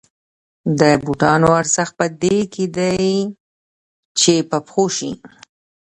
[0.79, 3.09] د بوټانو ارزښت په دې کې دی
[4.19, 5.11] چې په پښو شي